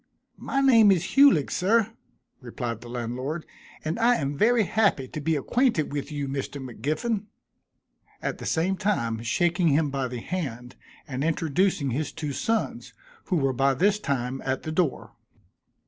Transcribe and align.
"My 0.39 0.61
name 0.61 0.91
is 0.91 1.13
Hulig, 1.13 1.51
sir," 1.51 1.93
replied 2.39 2.81
the 2.81 2.89
landlord, 2.89 3.45
"and 3.85 3.99
I 3.99 4.15
am 4.15 4.35
very 4.35 4.63
happy 4.63 5.07
to 5.07 5.21
be 5.21 5.35
acquainted 5.35 5.91
with 5.93 6.11
you, 6.11 6.27
Mr. 6.27 6.59
M'Giffin," 6.59 7.27
at 8.19 8.39
the 8.39 8.47
same 8.47 8.77
time 8.77 9.21
shaking 9.21 9.67
him 9.67 9.91
by 9.91 10.07
the 10.07 10.19
hand, 10.21 10.75
and 11.07 11.23
introducing 11.23 11.91
his 11.91 12.11
two 12.11 12.33
sons, 12.33 12.95
who 13.25 13.35
were 13.35 13.53
by 13.53 13.75
this 13.75 13.99
time 13.99 14.41
at 14.43 14.63
the 14.63 14.71
door. 14.71 15.11